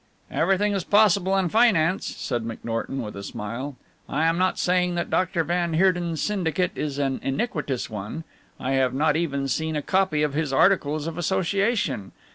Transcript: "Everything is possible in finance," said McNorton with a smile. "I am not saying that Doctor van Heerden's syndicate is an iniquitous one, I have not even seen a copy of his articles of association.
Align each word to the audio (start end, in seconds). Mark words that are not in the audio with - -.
"Everything 0.31 0.73
is 0.73 0.83
possible 0.83 1.37
in 1.37 1.47
finance," 1.47 2.07
said 2.07 2.43
McNorton 2.43 3.01
with 3.03 3.15
a 3.15 3.21
smile. 3.21 3.75
"I 4.09 4.25
am 4.25 4.39
not 4.39 4.57
saying 4.57 4.95
that 4.95 5.11
Doctor 5.11 5.43
van 5.43 5.75
Heerden's 5.75 6.19
syndicate 6.23 6.71
is 6.73 6.97
an 6.97 7.19
iniquitous 7.21 7.87
one, 7.87 8.23
I 8.59 8.71
have 8.71 8.95
not 8.95 9.15
even 9.15 9.47
seen 9.47 9.75
a 9.75 9.83
copy 9.83 10.23
of 10.23 10.33
his 10.33 10.51
articles 10.51 11.05
of 11.05 11.19
association. 11.19 12.13